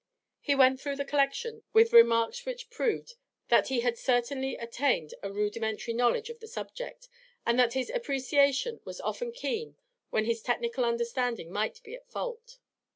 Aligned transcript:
He 0.39 0.55
went 0.55 0.81
through 0.81 0.95
the 0.95 1.05
collection, 1.05 1.61
with 1.73 1.93
remarks 1.93 2.43
which 2.43 2.71
proved 2.71 3.13
that 3.49 3.67
he 3.67 3.81
had 3.81 3.99
certainly 3.99 4.55
attained 4.57 5.13
a 5.21 5.31
rudimentary 5.31 5.93
knowledge 5.93 6.31
of 6.31 6.39
the 6.39 6.47
subject, 6.47 7.07
and 7.45 7.59
that 7.59 7.73
his 7.73 7.91
appreciation 7.91 8.81
was 8.83 8.99
often 8.99 9.31
keen 9.31 9.77
when 10.09 10.25
his 10.25 10.41
technical 10.41 10.85
understanding 10.85 11.51
might 11.51 11.83
be 11.83 11.93
at 11.93 12.09
fault. 12.09 12.57